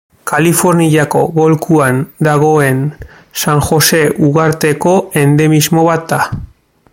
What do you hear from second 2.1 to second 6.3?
dagoen San Jose uharteko endemismo bat da.